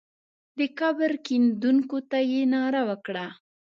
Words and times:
د 0.57 0.59
قبر 0.79 1.11
کیندونکو 1.25 1.97
ته 2.09 2.19
یې 2.31 2.41
ناره 2.53 2.81
وکړه. 2.89 3.27